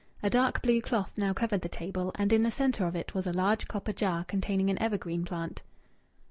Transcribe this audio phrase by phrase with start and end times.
[0.23, 3.27] A dark blue cloth now covered the table, and in the centre of it was
[3.27, 5.61] a large copper jar containing an evergreen plant.